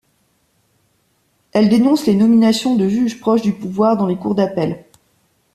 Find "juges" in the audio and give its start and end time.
2.89-3.19